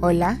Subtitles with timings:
[0.00, 0.38] Hola,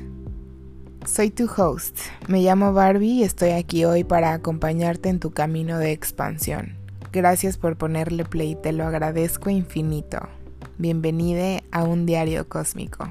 [1.04, 1.98] soy tu host.
[2.28, 6.76] Me llamo Barbie y estoy aquí hoy para acompañarte en tu camino de expansión.
[7.12, 10.20] Gracias por ponerle play, te lo agradezco infinito.
[10.78, 13.08] Bienvenide a un diario cósmico.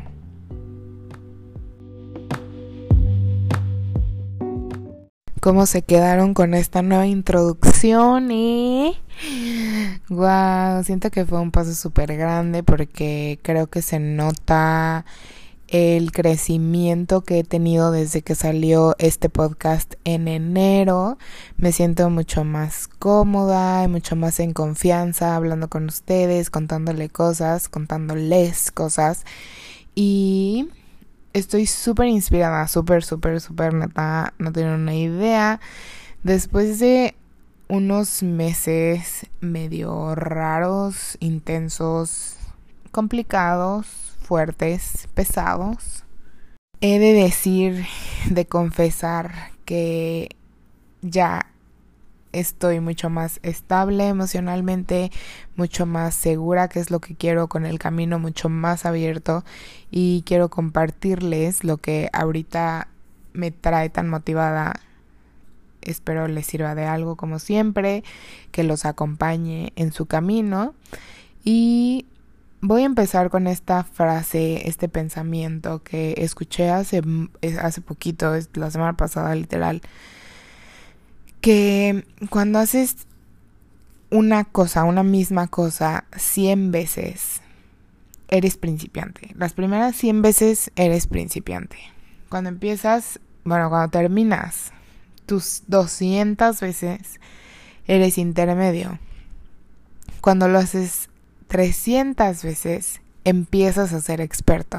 [5.42, 8.32] ¿Cómo se quedaron con esta nueva introducción?
[8.32, 8.94] Eh?
[10.08, 15.04] Wow, siento que fue un paso súper grande porque creo que se nota
[15.68, 21.18] el crecimiento que he tenido desde que salió este podcast en enero.
[21.58, 27.68] Me siento mucho más cómoda y mucho más en confianza hablando con ustedes, contándole cosas,
[27.70, 29.26] contándoles cosas.
[29.94, 30.70] Y
[31.34, 35.60] estoy súper inspirada, súper, súper, súper neta, no tengo una idea.
[36.24, 37.16] Después de
[37.68, 42.38] unos meses medio raros, intensos,
[42.92, 46.04] complicados, fuertes, pesados.
[46.82, 47.86] He de decir,
[48.30, 50.36] de confesar que
[51.02, 51.48] ya
[52.34, 55.12] estoy mucho más estable emocionalmente,
[55.56, 59.46] mucho más segura que es lo que quiero con el camino mucho más abierto
[59.92, 62.90] y quiero compartirles lo que ahorita
[63.32, 64.74] me trae tan motivada.
[65.82, 68.04] Espero les sirva de algo como siempre,
[68.52, 70.76] que los acompañe en su camino
[71.46, 72.08] y
[72.68, 77.02] Voy a empezar con esta frase, este pensamiento que escuché hace,
[77.62, 79.82] hace poquito, la semana pasada literal,
[81.40, 83.08] que cuando haces
[84.12, 87.42] una cosa, una misma cosa, 100 veces,
[88.28, 89.34] eres principiante.
[89.38, 91.78] Las primeras 100 veces eres principiante.
[92.28, 94.74] Cuando empiezas, bueno, cuando terminas
[95.26, 97.22] tus 200 veces,
[97.86, 99.00] eres intermedio.
[100.20, 101.08] Cuando lo haces
[101.48, 104.78] 300 veces empiezas a ser experto.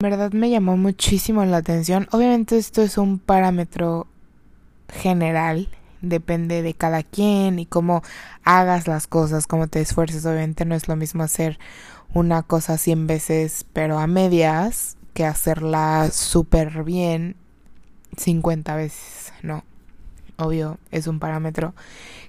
[0.00, 2.08] En verdad me llamó muchísimo la atención.
[2.12, 4.06] Obviamente esto es un parámetro
[4.88, 5.68] general,
[6.00, 8.02] depende de cada quien y cómo
[8.44, 10.24] hagas las cosas, cómo te esfuerces.
[10.26, 11.58] Obviamente no es lo mismo hacer
[12.12, 17.36] una cosa 100 veces pero a medias que hacerla súper bien
[18.16, 19.62] 50 veces, no
[20.40, 21.74] obvio es un parámetro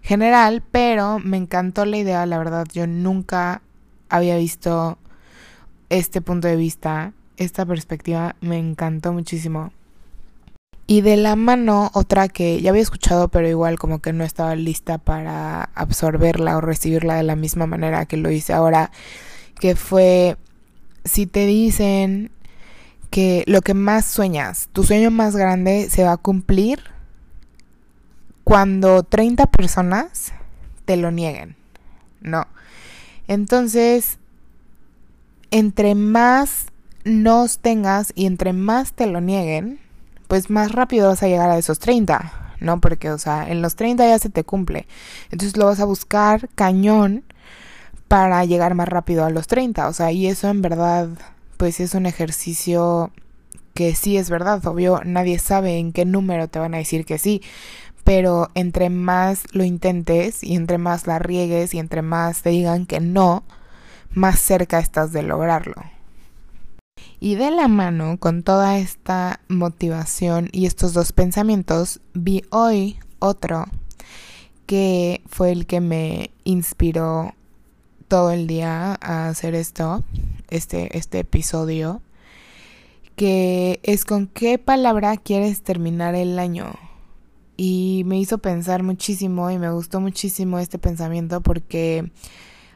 [0.01, 3.61] general, pero me encantó la idea, la verdad, yo nunca
[4.09, 4.97] había visto
[5.89, 9.71] este punto de vista, esta perspectiva me encantó muchísimo.
[10.87, 14.55] Y de la mano, otra que ya había escuchado, pero igual como que no estaba
[14.55, 18.91] lista para absorberla o recibirla de la misma manera que lo hice ahora,
[19.59, 20.35] que fue,
[21.05, 22.31] si te dicen
[23.09, 26.79] que lo que más sueñas, tu sueño más grande se va a cumplir,
[28.51, 30.33] cuando 30 personas
[30.83, 31.55] te lo nieguen.
[32.19, 32.47] No.
[33.29, 34.19] Entonces,
[35.51, 36.65] entre más
[37.05, 39.79] nos tengas y entre más te lo nieguen,
[40.27, 42.81] pues más rápido vas a llegar a esos 30, ¿no?
[42.81, 44.85] Porque, o sea, en los 30 ya se te cumple.
[45.31, 47.23] Entonces lo vas a buscar cañón
[48.09, 49.87] para llegar más rápido a los 30.
[49.87, 51.07] O sea, y eso en verdad,
[51.55, 53.11] pues es un ejercicio
[53.73, 54.65] que sí es verdad.
[54.67, 57.41] Obvio, nadie sabe en qué número te van a decir que sí
[58.03, 62.85] pero entre más lo intentes y entre más la riegues y entre más te digan
[62.85, 63.43] que no,
[64.13, 65.75] más cerca estás de lograrlo.
[67.19, 73.65] Y de la mano con toda esta motivación y estos dos pensamientos, vi hoy otro
[74.65, 77.35] que fue el que me inspiró
[78.07, 80.03] todo el día a hacer esto,
[80.49, 82.01] este, este episodio,
[83.15, 86.73] que es con qué palabra quieres terminar el año
[87.63, 92.11] y me hizo pensar muchísimo y me gustó muchísimo este pensamiento porque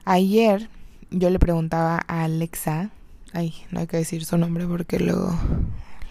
[0.03, 0.69] ayer
[1.09, 2.91] yo le preguntaba a Alexa,
[3.33, 5.33] ay, no hay que decir su nombre porque luego,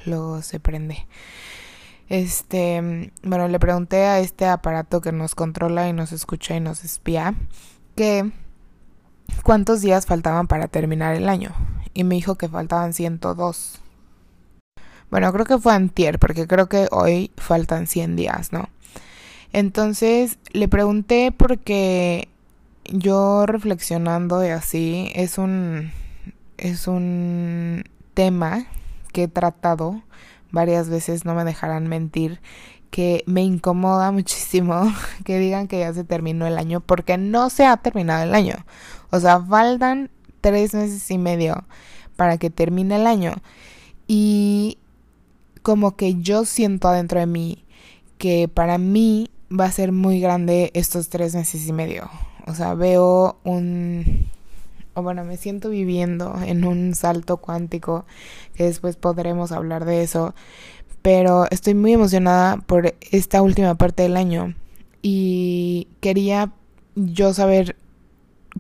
[0.07, 1.07] luego se prende.
[2.09, 6.83] Este, bueno, le pregunté a este aparato que nos controla y nos escucha y nos
[6.83, 7.37] espía
[7.95, 8.33] que
[9.45, 11.53] cuántos días faltaban para terminar el año
[11.95, 13.84] y me dijo que faltaban 102.
[15.11, 18.69] Bueno, creo que fue antier, porque creo que hoy faltan 100 días, ¿no?
[19.53, 22.29] Entonces le pregunté porque
[22.85, 25.93] yo reflexionando y así es un
[26.57, 27.85] es un
[28.15, 28.67] tema
[29.13, 30.03] que he tratado
[30.51, 32.41] varias veces, no me dejarán mentir,
[32.91, 34.93] que me incomoda muchísimo
[35.25, 38.65] que digan que ya se terminó el año porque no se ha terminado el año.
[39.11, 40.11] O sea, faltan
[40.41, 41.65] tres meses y medio
[42.17, 43.35] para que termine el año.
[44.07, 44.79] Y
[45.65, 47.65] como que yo siento adentro de mí
[48.19, 52.11] que para mí va a ser muy grande estos tres meses y medio.
[52.47, 54.29] O sea, veo un,
[54.93, 58.05] o bueno, me siento viviendo en un salto cuántico,
[58.55, 60.35] que después podremos hablar de eso,
[61.01, 64.55] pero estoy muy emocionada por esta última parte del año
[65.01, 66.53] y quería
[66.95, 67.77] yo saber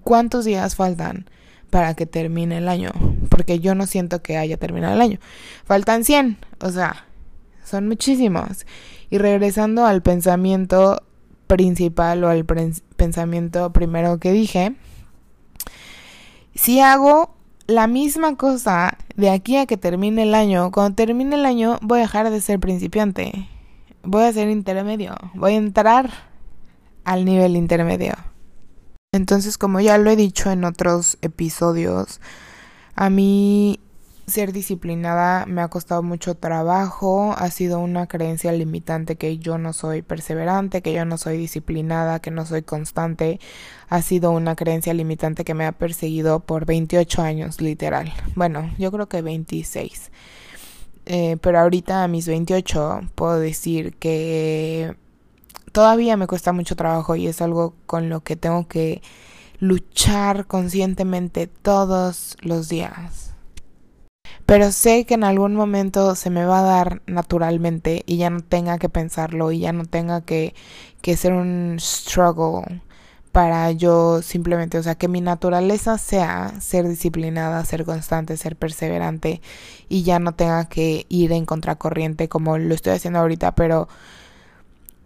[0.02, 1.26] cuántos días faltan
[1.68, 2.92] para que termine el año,
[3.28, 5.18] porque yo no siento que haya terminado el año.
[5.64, 7.06] Faltan 100, o sea,
[7.64, 8.66] son muchísimos.
[9.10, 11.02] Y regresando al pensamiento
[11.46, 14.74] principal o al pensamiento primero que dije,
[16.54, 17.34] si hago
[17.66, 21.98] la misma cosa de aquí a que termine el año, cuando termine el año voy
[21.98, 23.48] a dejar de ser principiante,
[24.02, 26.10] voy a ser intermedio, voy a entrar
[27.04, 28.14] al nivel intermedio.
[29.12, 32.20] Entonces, como ya lo he dicho en otros episodios,
[32.94, 33.80] a mí
[34.26, 39.72] ser disciplinada me ha costado mucho trabajo, ha sido una creencia limitante que yo no
[39.72, 43.38] soy perseverante, que yo no soy disciplinada, que no soy constante,
[43.88, 48.12] ha sido una creencia limitante que me ha perseguido por 28 años, literal.
[48.34, 50.10] Bueno, yo creo que 26.
[51.06, 54.96] Eh, pero ahorita a mis 28 puedo decir que
[55.72, 59.02] todavía me cuesta mucho trabajo y es algo con lo que tengo que
[59.64, 63.34] luchar conscientemente todos los días.
[64.46, 68.40] Pero sé que en algún momento se me va a dar naturalmente y ya no
[68.42, 70.54] tenga que pensarlo y ya no tenga que,
[71.00, 72.82] que ser un struggle
[73.32, 79.40] para yo simplemente, o sea, que mi naturaleza sea ser disciplinada, ser constante, ser perseverante
[79.88, 83.88] y ya no tenga que ir en contracorriente como lo estoy haciendo ahorita, pero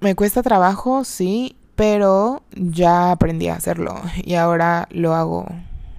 [0.00, 5.46] me cuesta trabajo, sí, pero ya aprendí a hacerlo y ahora lo hago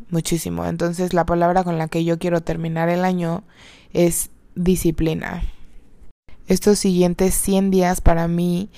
[0.10, 0.66] muchísimo.
[0.66, 3.44] Entonces la palabra con la que yo quiero terminar el año
[3.94, 5.42] es disciplina.
[6.48, 8.70] Estos siguientes 100 días para mí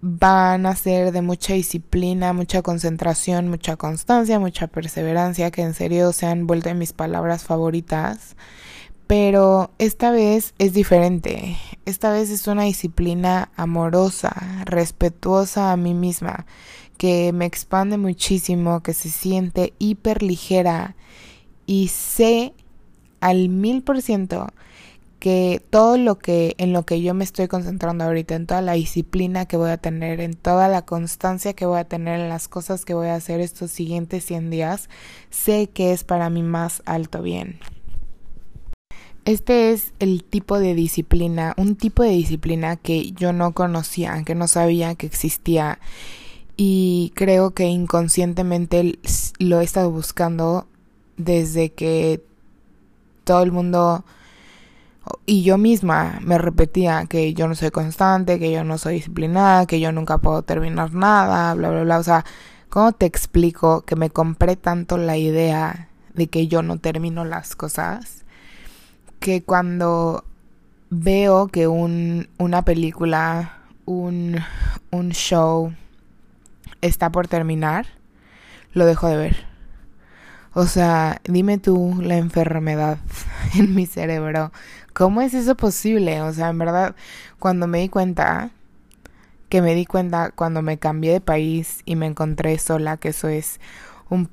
[0.00, 6.12] van a ser de mucha disciplina, mucha concentración, mucha constancia, mucha perseverancia, que en serio
[6.12, 8.34] se han vuelto mis palabras favoritas
[9.06, 11.56] pero esta vez es diferente.
[11.84, 16.46] Esta vez es una disciplina amorosa, respetuosa a mí misma,
[16.96, 20.96] que me expande muchísimo, que se siente hiper ligera
[21.66, 22.54] y sé
[23.20, 24.48] al mil por ciento
[25.22, 28.72] que todo lo que en lo que yo me estoy concentrando ahorita, en toda la
[28.72, 32.48] disciplina que voy a tener, en toda la constancia que voy a tener en las
[32.48, 34.88] cosas que voy a hacer estos siguientes 100 días,
[35.30, 37.60] sé que es para mi más alto bien.
[39.24, 44.34] Este es el tipo de disciplina, un tipo de disciplina que yo no conocía, que
[44.34, 45.78] no sabía que existía
[46.56, 48.98] y creo que inconscientemente
[49.38, 50.66] lo he estado buscando
[51.16, 52.24] desde que
[53.24, 54.04] todo el mundo
[55.26, 59.66] y yo misma me repetía que yo no soy constante, que yo no soy disciplinada,
[59.66, 61.98] que yo nunca puedo terminar nada, bla, bla, bla.
[61.98, 62.24] O sea,
[62.68, 67.56] ¿cómo te explico que me compré tanto la idea de que yo no termino las
[67.56, 68.21] cosas?
[69.22, 70.24] Que cuando
[70.90, 74.36] veo que un, una película, un,
[74.90, 75.72] un show
[76.80, 77.86] está por terminar,
[78.74, 79.46] lo dejo de ver.
[80.54, 82.98] O sea, dime tú la enfermedad
[83.54, 84.52] en mi cerebro.
[84.92, 86.20] ¿Cómo es eso posible?
[86.20, 86.96] O sea, en verdad,
[87.38, 88.50] cuando me di cuenta,
[89.48, 93.28] que me di cuenta cuando me cambié de país y me encontré sola, que eso
[93.28, 93.60] es
[94.10, 94.28] un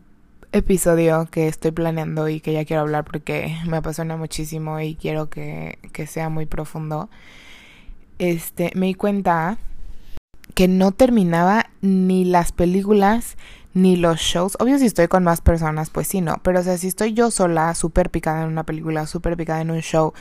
[0.51, 5.29] episodio que estoy planeando y que ya quiero hablar porque me apasiona muchísimo y quiero
[5.29, 7.09] que, que sea muy profundo.
[8.17, 9.57] Este, me di cuenta
[10.55, 13.37] que no terminaba ni las películas
[13.73, 14.57] ni los shows.
[14.59, 16.37] Obvio si estoy con más personas, pues sí, no.
[16.43, 19.71] Pero o sea, si estoy yo sola, súper picada en una película, súper picada en
[19.71, 20.13] un show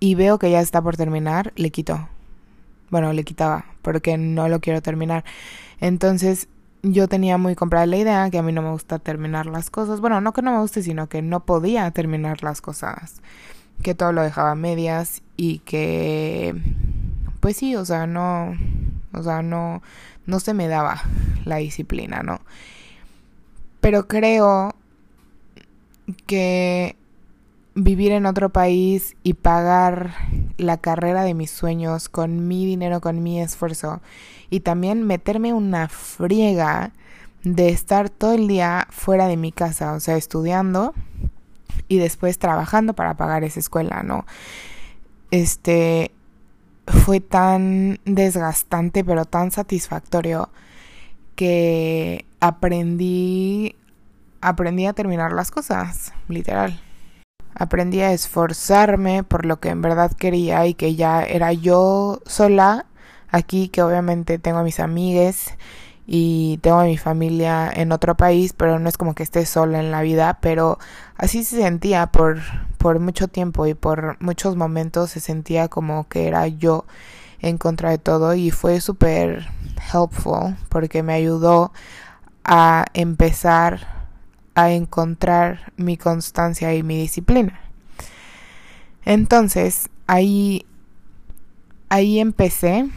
[0.00, 2.08] y veo que ya está por terminar, le quito.
[2.90, 5.24] Bueno, le quitaba porque no lo quiero terminar.
[5.80, 6.48] Entonces,
[6.82, 10.00] yo tenía muy comprada la idea que a mí no me gusta terminar las cosas.
[10.00, 13.22] Bueno, no que no me guste, sino que no podía terminar las cosas.
[13.82, 16.54] Que todo lo dejaba a medias y que
[17.40, 18.54] pues sí, o sea, no
[19.12, 19.82] o sea, no
[20.26, 21.02] no se me daba
[21.44, 22.40] la disciplina, ¿no?
[23.80, 24.74] Pero creo
[26.26, 26.96] que
[27.74, 30.14] vivir en otro país y pagar
[30.56, 34.00] la carrera de mis sueños con mi dinero, con mi esfuerzo
[34.50, 36.92] y también meterme una friega
[37.44, 40.94] de estar todo el día fuera de mi casa, o sea, estudiando
[41.88, 44.26] y después trabajando para pagar esa escuela, ¿no?
[45.30, 46.10] Este
[46.86, 50.50] fue tan desgastante, pero tan satisfactorio
[51.36, 53.76] que aprendí
[54.40, 56.80] aprendí a terminar las cosas, literal.
[57.54, 62.86] Aprendí a esforzarme por lo que en verdad quería y que ya era yo sola
[63.30, 65.54] aquí, que obviamente tengo a mis amigues
[66.06, 69.78] y tengo a mi familia en otro país, pero no es como que esté sola
[69.78, 70.78] en la vida, pero
[71.16, 72.40] así se sentía por,
[72.78, 76.84] por mucho tiempo y por muchos momentos se sentía como que era yo
[77.40, 79.46] en contra de todo y fue súper
[79.92, 81.72] helpful porque me ayudó
[82.44, 83.99] a empezar
[84.54, 87.60] a encontrar mi constancia y mi disciplina.
[89.04, 90.66] Entonces, ahí
[91.88, 92.88] ahí empecé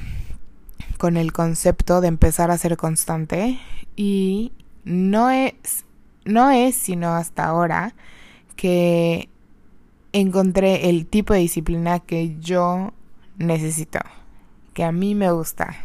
[0.98, 3.60] con el concepto de empezar a ser constante
[3.95, 4.51] y
[4.86, 5.86] no es
[6.25, 7.95] no es sino hasta ahora
[8.55, 9.29] que
[10.13, 12.93] encontré el tipo de disciplina que yo
[13.38, 14.00] necesito,
[14.74, 15.75] que a mí me gusta.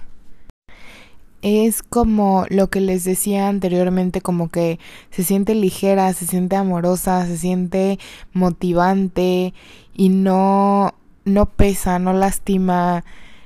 [1.40, 4.80] Es como lo que les decía anteriormente, como que
[5.11, 7.99] se siente ligera, se siente amorosa, se siente
[8.33, 9.54] motivante
[9.95, 13.04] y no, no pesa, no lastima,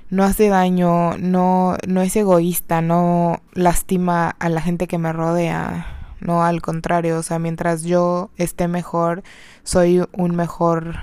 [0.08, 6.16] no hace daño, no, no es egoísta, no lastima a la gente que me rodea.
[6.20, 9.22] No, al contrario, o sea, mientras yo esté mejor,
[9.64, 10.94] soy un mejor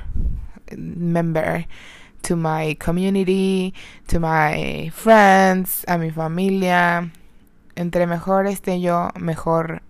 [0.78, 1.68] member
[2.22, 3.74] to my community,
[4.08, 7.12] to my friends, a mi familia.
[7.76, 9.82] Entre mejor esté yo, mejor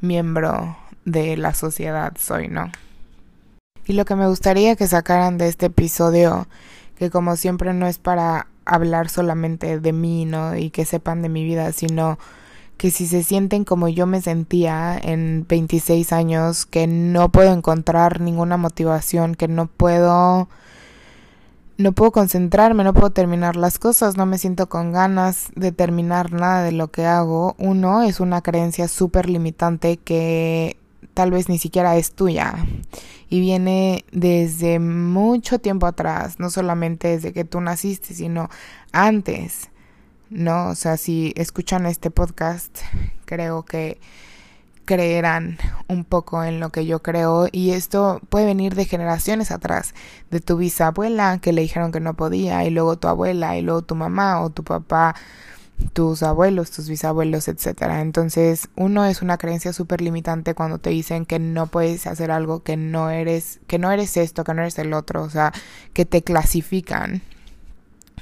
[0.00, 2.70] miembro de la sociedad soy, ¿no?
[3.86, 6.46] Y lo que me gustaría que sacaran de este episodio,
[6.96, 10.56] que como siempre no es para hablar solamente de mí, ¿no?
[10.56, 12.18] Y que sepan de mi vida, sino
[12.76, 18.20] que si se sienten como yo me sentía en 26 años, que no puedo encontrar
[18.20, 20.48] ninguna motivación, que no puedo
[21.80, 26.32] no puedo concentrarme, no puedo terminar las cosas, no me siento con ganas de terminar
[26.32, 27.54] nada de lo que hago.
[27.58, 30.76] Uno es una creencia súper limitante que
[31.14, 32.54] tal vez ni siquiera es tuya
[33.30, 38.50] y viene desde mucho tiempo atrás, no solamente desde que tú naciste, sino
[38.92, 39.70] antes.
[40.30, 40.68] ¿no?
[40.68, 42.78] O sea, si escuchan este podcast,
[43.24, 44.00] creo que
[44.90, 45.56] creerán
[45.86, 49.94] un poco en lo que yo creo y esto puede venir de generaciones atrás,
[50.32, 53.82] de tu bisabuela que le dijeron que no podía y luego tu abuela y luego
[53.82, 55.14] tu mamá o tu papá,
[55.92, 58.00] tus abuelos, tus bisabuelos, etcétera.
[58.00, 62.64] Entonces, uno es una creencia súper limitante cuando te dicen que no puedes hacer algo,
[62.64, 65.52] que no eres, que no eres esto, que no eres el otro, o sea,
[65.92, 67.22] que te clasifican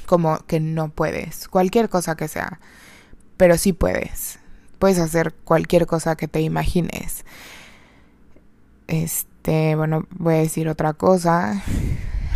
[0.04, 2.60] como que no puedes, cualquier cosa que sea,
[3.38, 4.37] pero sí puedes.
[4.78, 7.24] Puedes hacer cualquier cosa que te imagines.
[8.86, 11.62] Este, bueno, voy a decir otra cosa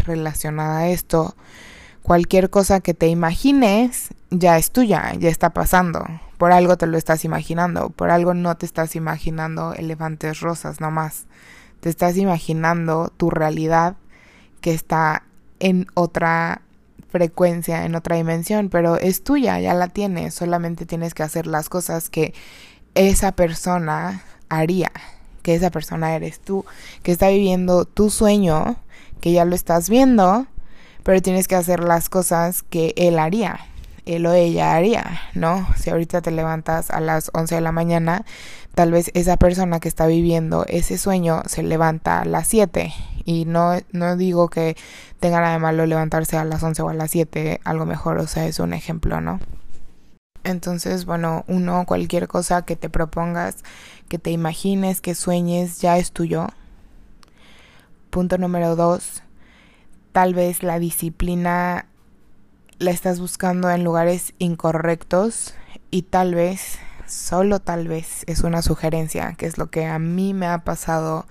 [0.04, 1.34] relacionada a esto.
[2.02, 6.04] Cualquier cosa que te imagines ya es tuya, ya está pasando.
[6.38, 11.26] Por algo te lo estás imaginando, por algo no te estás imaginando elefantes rosas nomás.
[11.80, 13.96] Te estás imaginando tu realidad
[14.60, 15.24] que está
[15.60, 16.61] en otra
[17.12, 21.68] frecuencia en otra dimensión, pero es tuya, ya la tienes, solamente tienes que hacer las
[21.68, 22.32] cosas que
[22.94, 24.90] esa persona haría,
[25.42, 26.64] que esa persona eres tú,
[27.02, 28.76] que está viviendo tu sueño,
[29.20, 30.46] que ya lo estás viendo,
[31.02, 33.60] pero tienes que hacer las cosas que él haría,
[34.06, 35.68] él o ella haría, ¿no?
[35.76, 38.24] Si ahorita te levantas a las 11 de la mañana,
[38.74, 42.92] tal vez esa persona que está viviendo ese sueño se levanta a las 7
[43.24, 44.76] y no, no digo que
[45.20, 48.26] tenga nada de malo levantarse a las 11 o a las 7, algo mejor, o
[48.26, 49.40] sea, es un ejemplo, ¿no?
[50.44, 53.62] Entonces, bueno, uno, cualquier cosa que te propongas,
[54.08, 56.48] que te imagines, que sueñes, ya es tuyo.
[58.10, 59.22] Punto número dos,
[60.12, 61.86] tal vez la disciplina
[62.78, 65.54] la estás buscando en lugares incorrectos
[65.90, 70.34] y tal vez, solo tal vez, es una sugerencia, que es lo que a mí
[70.34, 71.26] me ha pasado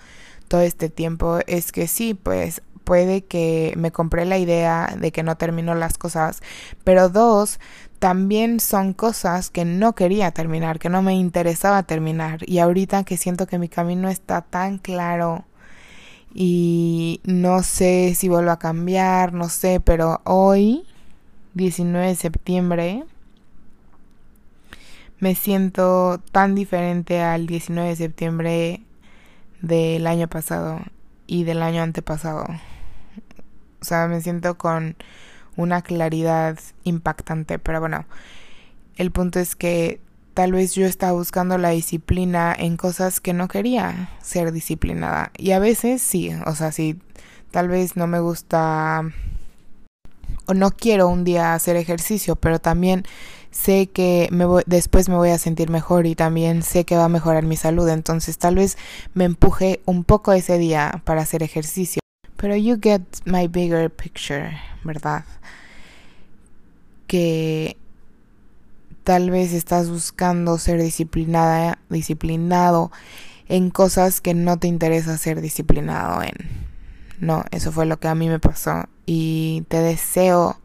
[0.52, 5.24] todo este tiempo, es que sí, pues puede que me compré la idea de que
[5.24, 6.42] no termino las cosas,
[6.84, 7.58] pero dos,
[8.00, 13.16] también son cosas que no quería terminar, que no me interesaba terminar y ahorita que
[13.16, 15.46] siento que mi camino está tan claro
[16.34, 20.84] y no sé si vuelvo a cambiar, no sé, pero hoy
[21.54, 23.06] 19 de septiembre,
[25.20, 28.82] me siento tan diferente al 19 de septiembre
[29.62, 30.80] del año pasado
[31.28, 32.46] y del año antepasado.
[33.82, 34.96] O sea, me siento con
[35.56, 38.06] una claridad impactante, pero bueno,
[38.96, 40.00] el punto es que
[40.34, 45.32] tal vez yo estaba buscando la disciplina en cosas que no quería ser disciplinada.
[45.38, 47.00] Y a veces sí, o sea, sí,
[47.52, 49.04] tal vez no me gusta
[50.46, 53.04] o no quiero un día hacer ejercicio, pero también
[53.52, 57.10] sé que me después me voy a sentir mejor y también sé que va a
[57.10, 58.78] mejorar mi salud, entonces tal vez
[59.14, 62.02] me empuje un poco ese día para hacer ejercicio.
[62.38, 65.26] Pero you get my bigger picture, ¿verdad?
[67.06, 67.78] Que
[69.04, 72.92] tal vez estás buscando ser disciplinada, disciplinado
[73.48, 76.32] en cosas que no te interesa ser disciplinado en.
[77.20, 80.61] No, eso fue lo que a mí me pasó y te deseo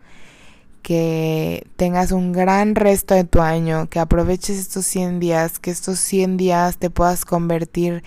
[0.87, 5.99] que tengas un gran resto de tu año, que aproveches estos 100 días, que estos
[5.99, 8.05] 100 días te puedas convertir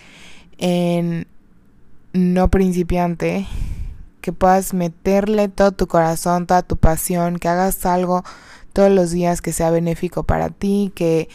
[0.59, 1.27] en
[2.13, 3.45] no principiante,
[4.21, 8.23] que puedas meterle todo tu corazón, toda tu pasión, que hagas algo
[8.71, 11.27] todos los días que sea benéfico para ti, que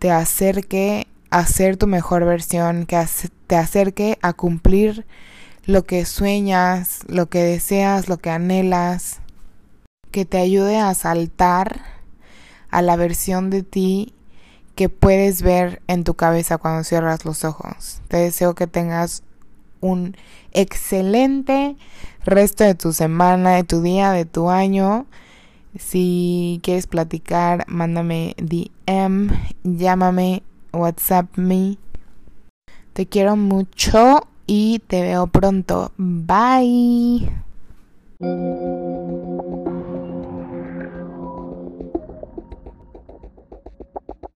[0.00, 3.00] te acerque a ser tu mejor versión, que
[3.46, 5.06] te acerque a cumplir
[5.64, 9.20] lo que sueñas, lo que deseas, lo que anhelas,
[10.10, 11.80] que te ayude a saltar
[12.70, 14.14] a la versión de ti
[14.74, 18.00] que puedes ver en tu cabeza cuando cierras los ojos.
[18.08, 19.24] Te deseo que tengas
[19.80, 20.16] un
[20.52, 21.76] excelente
[22.24, 25.06] resto de tu semana, de tu día, de tu año.
[25.76, 29.30] Si quieres platicar, mándame DM,
[29.64, 31.76] llámame, WhatsApp me.
[32.92, 35.92] Te quiero mucho y te veo pronto.
[35.96, 37.28] Bye.